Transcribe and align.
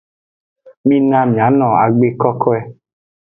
Mina 0.87 1.19
miano 1.31 1.67
agbe 1.83 2.07
kokoe. 2.21 2.59